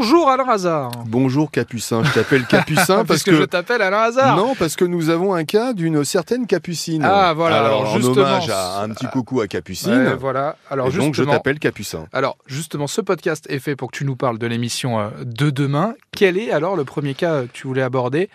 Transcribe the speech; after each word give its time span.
Bonjour 0.00 0.30
Alain 0.30 0.48
Hazard. 0.48 0.92
Bonjour 1.04 1.50
Capucin, 1.50 2.02
je 2.04 2.10
t'appelle 2.14 2.46
Capucin 2.46 3.04
parce 3.06 3.22
que, 3.22 3.34
je 3.34 3.42
t'appelle 3.42 3.82
Alain 3.82 3.98
Hazard. 3.98 4.34
Non, 4.34 4.54
parce 4.54 4.74
que 4.74 4.86
nous 4.86 5.10
avons 5.10 5.34
un 5.34 5.44
cas 5.44 5.74
d'une 5.74 6.06
certaine 6.06 6.46
Capucine. 6.46 7.04
Ah 7.04 7.34
voilà, 7.34 7.66
alors, 7.66 7.82
en 7.82 7.96
justement, 7.98 8.12
hommage 8.22 8.48
à 8.48 8.80
un 8.80 8.88
petit 8.88 9.06
coucou 9.08 9.42
à 9.42 9.46
Capucine. 9.46 9.92
Ouais, 9.92 10.14
voilà. 10.14 10.56
Alors 10.70 10.86
Et 10.88 10.92
donc 10.92 11.12
je 11.12 11.18
justement- 11.20 11.32
t'appelle 11.34 11.58
Capucin. 11.58 12.06
Alors 12.14 12.38
justement, 12.46 12.86
ce 12.86 13.02
podcast 13.02 13.44
est 13.50 13.58
fait 13.58 13.76
pour 13.76 13.90
que 13.92 13.96
tu 13.98 14.06
nous 14.06 14.16
parles 14.16 14.38
de 14.38 14.46
l'émission 14.46 14.98
euh, 14.98 15.10
de 15.22 15.50
demain. 15.50 15.92
Quel 16.12 16.38
est 16.38 16.50
alors 16.50 16.76
le 16.76 16.84
premier 16.84 17.12
cas 17.12 17.32
euh, 17.34 17.42
que 17.42 17.52
tu 17.52 17.66
voulais 17.66 17.82
aborder 17.82 18.30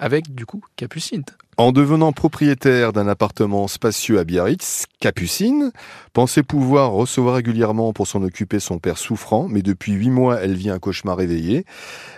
avec 0.00 0.34
du 0.34 0.46
coup 0.46 0.64
Capucine? 0.74 1.22
En 1.56 1.70
devenant 1.70 2.10
propriétaire 2.12 2.92
d'un 2.92 3.06
appartement 3.06 3.68
spacieux 3.68 4.18
à 4.18 4.24
Biarritz, 4.24 4.86
Capucine 4.98 5.70
pensait 6.12 6.42
pouvoir 6.42 6.90
recevoir 6.90 7.36
régulièrement 7.36 7.92
pour 7.92 8.08
s'en 8.08 8.24
occuper 8.24 8.58
son 8.58 8.78
père 8.78 8.98
souffrant, 8.98 9.46
mais 9.48 9.62
depuis 9.62 9.92
huit 9.92 10.10
mois, 10.10 10.40
elle 10.40 10.54
vit 10.54 10.70
un 10.70 10.80
cauchemar 10.80 11.16
réveillé. 11.16 11.64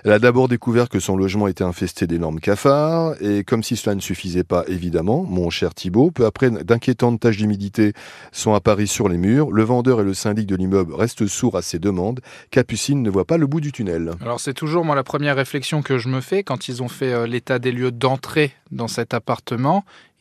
Elle 0.04 0.12
a 0.12 0.18
d'abord 0.18 0.48
découvert 0.48 0.88
que 0.88 1.00
son 1.00 1.16
logement 1.18 1.48
était 1.48 1.64
infesté 1.64 2.06
d'énormes 2.06 2.40
cafards, 2.40 3.14
et 3.20 3.45
comme 3.45 3.62
si 3.62 3.76
cela 3.76 3.95
ne 3.95 4.00
suffisait 4.00 4.45
pas, 4.45 4.64
évidemment, 4.68 5.24
mon 5.24 5.50
cher 5.50 5.74
Thibault, 5.74 6.10
peu 6.10 6.24
après, 6.24 6.50
d'inquiétantes 6.50 7.20
taches 7.20 7.37
d'humidité 7.37 7.92
sont 8.32 8.54
apparues 8.54 8.87
sur 8.87 9.09
les 9.09 9.18
murs. 9.18 9.50
Le 9.50 9.64
vendeur 9.64 10.00
et 10.00 10.04
le 10.04 10.14
syndic 10.14 10.46
de 10.46 10.56
l'immeuble 10.56 10.95
restent 10.95 11.26
sourds 11.26 11.56
à 11.56 11.62
ses 11.62 11.78
demandes. 11.78 12.20
Capucine 12.50 13.02
ne 13.02 13.10
voit 13.10 13.26
pas 13.26 13.37
le 13.37 13.46
bout 13.46 13.60
du 13.60 13.70
tunnel. 13.70 14.12
Alors 14.23 14.40
c'est 14.40 14.54
toujours 14.54 14.84
moi 14.84 14.95
la 14.95 15.04
première 15.04 15.37
réflexion 15.37 15.82
que 15.82 15.98
je 15.98 16.09
me 16.09 16.23
fais 16.23 16.42
quand 16.42 16.68
ils 16.68 16.82
ont 16.82 16.88
fait 16.88 17.12
euh, 17.12 17.26
l'état 17.26 17.59
des 17.59 17.73
lieux 17.73 17.90
d'entrée 17.90 18.52
dans 18.70 18.88
cet 18.88 19.12
appartement. 19.12 19.25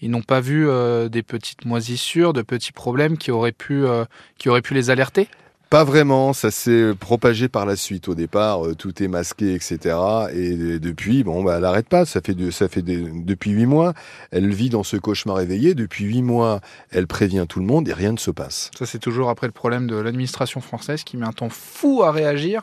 Ils 0.02 0.12
n'ont 0.12 0.22
pas 0.22 0.42
vu 0.42 0.68
euh, 0.68 1.10
des 1.10 1.24
petites 1.24 1.66
moisissures, 1.66 2.34
de 2.34 2.42
petits 2.42 2.72
problèmes 2.74 3.18
qui 3.18 3.32
auraient 3.32 3.52
pu, 3.52 3.86
euh, 3.86 4.06
qui 4.38 4.50
auraient 4.50 4.62
pu 4.62 4.74
les 4.74 4.90
alerter? 4.90 5.28
Pas 5.72 5.84
vraiment, 5.84 6.32
ça 6.32 6.52
s'est 6.52 6.92
propagé 7.00 7.50
par 7.50 7.66
la 7.66 7.76
suite. 7.76 8.08
Au 8.08 8.14
départ, 8.14 8.66
euh, 8.66 8.76
tout 8.76 9.02
est 9.02 9.08
masqué, 9.08 9.56
etc. 9.56 9.98
Et 10.34 10.80
depuis, 10.80 11.24
bon, 11.24 11.44
bah, 11.44 11.56
elle 11.56 11.64
n'arrête 11.64 11.90
pas. 11.90 12.06
Ça 12.06 12.22
fait, 12.22 12.36
de, 12.36 12.52
ça 12.52 12.68
fait 12.68 12.84
des- 12.84 13.10
depuis 13.10 13.52
huit 13.52 13.66
mois, 13.66 13.94
elle 14.32 14.54
vit 14.54 14.70
dans 14.70 14.84
ce 14.84 14.96
cauchemar 14.96 15.42
éveillé. 15.42 15.74
Depuis 15.74 16.06
huit 16.06 16.22
mois, 16.22 16.62
elle 16.92 17.08
prévient 17.08 17.46
tout 17.50 17.60
le 17.60 17.66
monde 17.66 17.90
et 17.90 17.94
rien 17.94 18.12
ne 18.12 18.18
se 18.20 18.32
passe. 18.32 18.70
Ça 18.78 18.86
c'est 18.86 19.00
toujours 19.00 19.30
après 19.30 19.48
le 19.48 19.54
problème 19.54 19.88
de 19.88 19.96
l'administration 19.96 20.62
française 20.62 21.04
qui 21.04 21.18
met 21.18 21.26
un 21.26 21.34
temps 21.34 21.50
fou 21.50 22.04
à 22.04 22.12
réagir. 22.12 22.62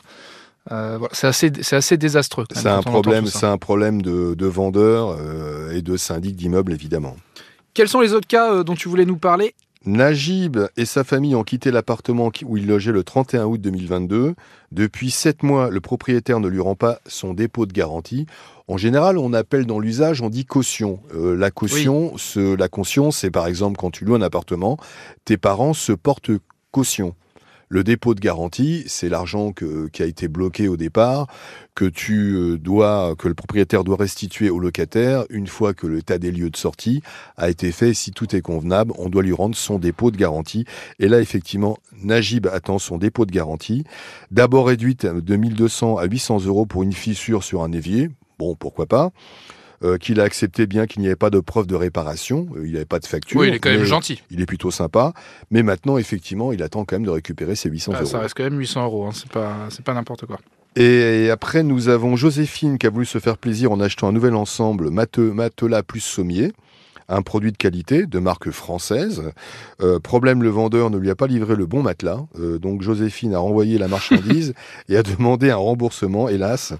Euh, 0.71 0.97
voilà, 0.99 1.13
c'est 1.13 1.27
assez, 1.75 1.97
désastreux. 1.97 2.45
C'est 2.55 2.69
un 2.69 2.83
problème, 2.83 3.25
un 3.43 3.59
problème 3.59 4.01
de, 4.03 4.35
de 4.35 4.47
vendeurs 4.47 5.17
euh, 5.19 5.73
et 5.73 5.83
de 5.83 5.97
syndics 5.97 6.37
d'immeubles, 6.37 6.73
évidemment. 6.73 7.17
Quels 7.75 7.89
sont 7.89 8.01
les 8.01 8.13
autres 8.13 8.29
cas 8.29 8.53
euh, 8.53 8.63
dont 8.63 8.75
tu 8.75 8.89
voulais 8.89 9.05
nous 9.07 9.17
parler? 9.17 9.55
Najib 9.85 10.59
et 10.77 10.85
sa 10.85 11.03
famille 11.03 11.35
ont 11.35 11.43
quitté 11.43 11.73
l'appartement 11.73 12.31
où 12.45 12.57
il 12.57 12.69
logeait 12.69 12.93
le 12.93 13.03
31 13.03 13.47
août 13.47 13.61
2022. 13.61 14.35
Depuis 14.71 15.11
sept 15.11 15.43
mois, 15.43 15.71
le 15.71 15.81
propriétaire 15.81 16.39
ne 16.39 16.47
lui 16.47 16.61
rend 16.61 16.77
pas 16.77 17.01
son 17.07 17.35
dépôt 17.35 17.67
de 17.67 17.73
garantie. 17.73 18.27
En 18.69 18.77
général, 18.77 19.19
on 19.19 19.33
appelle 19.33 19.67
dans 19.67 19.81
l'usage, 19.81 20.23
on 20.23 20.31
dit 20.31 20.45
caution. 20.45 21.01
Euh, 21.17 21.35
la 21.37 21.51
caution, 21.51 22.13
ce- 22.17 22.55
la 22.57 22.69
caution, 22.69 23.11
c'est 23.11 23.33
par 23.33 23.49
exemple 23.49 23.77
quand 23.77 23.91
tu 23.91 24.05
loues 24.05 24.15
un 24.15 24.23
appartement, 24.23 24.77
tes 25.25 25.37
parents 25.37 25.75
se 25.75 25.91
portent 25.93 26.31
caution. 26.71 27.15
Le 27.73 27.85
dépôt 27.85 28.15
de 28.15 28.21
garantie, 28.21 28.85
c'est 28.87 29.09
l'argent 29.09 29.55
qui 29.55 30.03
a 30.03 30.05
été 30.05 30.29
bloqué 30.29 30.69
au 30.69 30.77
départ, 30.77 31.27
euh, 31.81 33.15
que 33.15 33.29
le 33.29 33.35
propriétaire 33.35 33.83
doit 33.83 33.97
restituer 33.97 34.51
au 34.51 34.59
locataire 34.59 35.25
une 35.31 35.47
fois 35.47 35.73
que 35.73 35.87
le 35.87 36.03
tas 36.03 36.19
des 36.19 36.31
lieux 36.33 36.51
de 36.51 36.57
sortie 36.59 37.03
a 37.39 37.49
été 37.49 37.73
fait. 37.73 37.95
Si 37.95 38.11
tout 38.11 38.37
est 38.37 38.43
convenable, 38.43 38.93
on 38.99 39.09
doit 39.09 39.23
lui 39.23 39.33
rendre 39.33 39.57
son 39.57 39.79
dépôt 39.79 40.11
de 40.11 40.19
garantie. 40.19 40.67
Et 40.99 41.09
là, 41.09 41.19
effectivement, 41.19 41.79
Najib 42.03 42.47
attend 42.47 42.79
son 42.79 42.99
dépôt 42.99 43.25
de 43.25 43.33
garantie. 43.33 43.85
D'abord 44.31 44.67
réduite 44.67 45.07
de 45.07 45.37
1200 45.37 45.97
à 45.97 46.05
800 46.05 46.45
euros 46.45 46.67
pour 46.67 46.83
une 46.83 46.93
fissure 46.93 47.43
sur 47.43 47.63
un 47.63 47.73
évier. 47.73 48.11
Bon, 48.39 48.55
pourquoi 48.55 48.85
pas. 48.85 49.13
Euh, 49.85 49.99
qu'il 49.99 50.21
a 50.21 50.23
accepté 50.23 50.69
bien 50.69 50.87
qu'il 50.87 51.01
n'y 51.01 51.09
avait 51.09 51.17
pas 51.17 51.31
de 51.31 51.41
preuve 51.41 51.67
de 51.67 51.75
réparation, 51.75 52.47
euh, 52.57 52.65
il 52.65 52.71
n'y 52.71 52.77
avait 52.77 52.85
pas 52.85 53.01
de 53.01 53.07
facture. 53.07 53.41
Oui, 53.41 53.49
il 53.49 53.55
est 53.55 53.59
quand 53.59 53.71
même 53.71 53.83
gentil. 53.83 54.23
Il 54.31 54.41
est 54.41 54.47
plutôt 54.47 54.71
sympa, 54.71 55.13
mais 55.51 55.65
maintenant, 55.65 55.99
effectivement, 55.99 56.53
il 56.53 56.63
attend 56.63 56.85
quand 56.85 56.95
même 56.95 57.05
de 57.05 57.11
récupérer 57.11 57.57
ses 57.57 57.69
800 57.69 57.91
Ah, 57.95 57.99
euros. 58.03 58.07
ça 58.09 58.21
reste 58.21 58.35
quand 58.37 58.45
même 58.45 58.59
800 58.59 58.85
euros. 58.85 59.07
hein, 59.07 59.11
C'est 59.13 59.29
pas, 59.33 59.69
pas 59.85 59.95
n'importe 59.95 60.27
quoi. 60.27 60.39
Et 60.77 61.31
après, 61.31 61.65
nous 61.65 61.89
avons 61.89 62.15
Joséphine 62.15 62.79
qui 62.79 62.87
a 62.87 62.91
voulu 62.91 63.07
se 63.07 63.19
faire 63.19 63.37
plaisir 63.37 63.73
en 63.73 63.81
achetant 63.81 64.07
un 64.09 64.13
nouvel 64.13 64.37
ensemble 64.37 64.89
mate- 64.91 65.19
matelas 65.19 65.83
plus 65.83 65.99
sommier, 66.01 66.53
un 67.09 67.23
produit 67.23 67.51
de 67.51 67.57
qualité 67.59 68.07
de 68.07 68.19
marque 68.21 68.51
française. 68.53 69.33
Euh, 69.83 69.99
problème, 69.99 70.45
le 70.45 70.49
vendeur 70.49 70.91
ne 70.91 70.97
lui 70.97 71.11
a 71.11 71.17
pas 71.17 71.27
livré 71.27 71.57
le 71.57 71.67
bon 71.67 71.83
matelas. 71.83 72.21
Euh, 72.39 72.59
donc 72.59 72.83
Joséphine 72.83 73.35
a 73.35 73.39
renvoyé 73.41 73.79
la 73.79 73.89
marchandise 73.89 74.55
et 74.89 74.97
a 74.97 75.03
demandé 75.03 75.51
un 75.51 75.57
remboursement. 75.57 76.29
Hélas, 76.29 76.73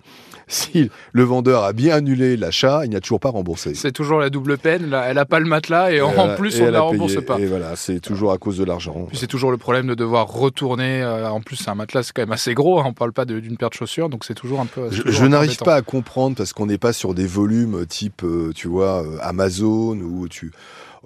si 0.53 0.91
le 1.13 1.23
vendeur 1.25 1.65
a 1.65 1.73
bien 1.73 1.97
annulé 1.97 2.37
l'achat, 2.37 2.83
il 2.85 2.91
n'a 2.91 3.01
toujours 3.01 3.21
pas 3.21 3.31
remboursé. 3.31 3.75
C'est 3.75 3.93
toujours 3.93 4.21
la 4.21 4.29
double 4.31 4.59
peine. 4.59 4.91
Là, 4.91 5.05
elle 5.09 5.19
a 5.19 5.25
pas 5.25 5.39
le 5.41 5.47
matelas 5.47 5.91
et 5.93 6.01
en 6.01 6.13
Euh, 6.29 6.37
plus 6.37 6.59
et 6.59 6.63
on 6.63 6.67
ne 6.67 6.71
la 6.71 6.79
a 6.79 6.83
rembourse 6.83 7.15
payé. 7.15 7.25
pas. 7.25 7.39
Et 7.39 7.47
voilà, 7.47 7.75
c'est 7.77 8.01
toujours 8.01 8.33
à 8.33 8.39
cause 8.39 8.59
de 8.59 8.65
l'argent. 8.65 9.09
C'est 9.15 9.27
toujours 9.27 9.51
le 9.51 9.57
problème 9.57 9.87
de 9.87 9.95
devoir 9.95 10.29
retourner. 10.29 11.03
euh, 11.03 11.29
en 11.31 11.41
plus, 11.41 11.57
c'est 11.57 11.71
un 11.71 11.75
matelas, 11.75 12.03
c'est 12.03 12.13
quand 12.13 12.23
même 12.23 12.33
assez 12.33 12.55
gros. 12.55 12.81
hein, 12.81 12.85
on 12.87 12.93
parle 12.93 13.13
pas 13.13 13.25
d'une 13.25 13.57
paire 13.57 13.71
de 13.71 13.75
chaussures, 13.75 14.09
donc 14.09 14.25
c'est 14.25 14.35
toujours 14.35 14.61
un 14.61 14.67
peu. 14.67 14.89
Je, 14.91 15.25
n'arrive 15.27 15.57
pas 15.59 15.77
à 15.77 15.83
comprendre 15.83 16.37
parce 16.37 16.53
qu'on 16.53 16.67
n'est 16.67 16.79
pas 16.79 16.93
sur 16.93 17.15
des 17.15 17.27
volumes 17.27 17.87
type, 17.87 18.23
euh, 18.25 18.53
tu 18.55 18.69
vois, 18.69 19.03
euh, 19.03 19.17
Amazon 19.23 19.97
où 19.99 20.29
tu. 20.29 20.53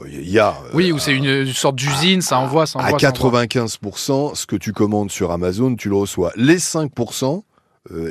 Il 0.08 0.28
y 0.28 0.38
a. 0.38 0.50
euh, 0.50 0.70
Oui, 0.74 0.92
ou 0.92 0.98
c'est 0.98 1.14
une, 1.14 1.24
une 1.24 1.52
sorte 1.54 1.76
d'usine, 1.76 2.20
ça 2.20 2.38
envoie, 2.38 2.66
ça 2.66 2.78
À 2.80 2.82
envoie. 2.86 2.98
ça 2.98 3.10
envoie. 3.12 3.44
95%, 3.44 4.34
ce 4.34 4.44
que 4.46 4.56
tu 4.56 4.72
commandes 4.72 5.10
sur 5.10 5.30
Amazon, 5.30 5.74
tu 5.76 5.88
le 5.88 5.94
reçois. 5.96 6.32
Les 6.36 6.58
5%, 6.58 7.24
euh, 7.24 7.40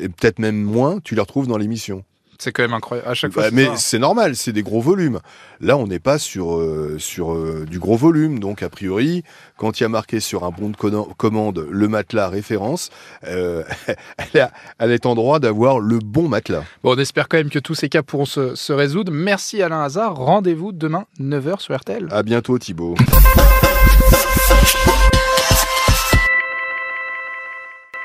et 0.01 0.09
peut-être 0.09 0.39
même 0.39 0.61
moins, 0.61 0.99
tu 1.03 1.15
les 1.15 1.21
retrouves 1.21 1.47
dans 1.47 1.57
l'émission. 1.57 2.03
C'est 2.37 2.51
quand 2.51 2.63
même 2.63 2.73
incroyable. 2.73 3.07
À 3.09 3.13
chaque 3.13 3.31
fois. 3.31 3.43
Bah, 3.43 3.49
mais 3.53 3.69
c'est 3.77 3.97
normal, 3.97 4.35
c'est 4.35 4.51
des 4.51 4.61
gros 4.61 4.81
volumes. 4.81 5.21
Là, 5.61 5.77
on 5.77 5.87
n'est 5.87 5.99
pas 5.99 6.19
sur, 6.19 6.57
euh, 6.57 6.97
sur 6.99 7.33
euh, 7.33 7.65
du 7.65 7.79
gros 7.79 7.95
volume. 7.95 8.39
Donc, 8.41 8.61
a 8.61 8.67
priori, 8.67 9.23
quand 9.57 9.79
il 9.79 9.83
y 9.83 9.85
a 9.85 9.89
marqué 9.89 10.19
sur 10.19 10.43
un 10.43 10.49
bon 10.51 10.67
de 10.69 10.75
commande 11.15 11.65
le 11.71 11.87
matelas 11.87 12.27
référence, 12.27 12.89
euh, 13.25 13.63
elle, 14.33 14.41
a- 14.41 14.51
elle 14.79 14.91
est 14.91 15.05
en 15.05 15.15
droit 15.15 15.39
d'avoir 15.39 15.79
le 15.79 15.99
bon 15.99 16.27
matelas. 16.27 16.65
Bon, 16.83 16.93
on 16.93 16.99
espère 16.99 17.29
quand 17.29 17.37
même 17.37 17.49
que 17.49 17.59
tous 17.59 17.73
ces 17.75 17.87
cas 17.87 18.03
pourront 18.03 18.25
se, 18.25 18.53
se 18.55 18.73
résoudre. 18.73 19.13
Merci 19.13 19.61
Alain 19.61 19.81
Hazard. 19.81 20.15
Rendez-vous 20.17 20.73
demain 20.73 21.05
9h 21.21 21.61
sur 21.61 21.73
RTL. 21.73 22.09
À 22.11 22.21
bientôt, 22.21 22.59
Thibaut. 22.59 22.95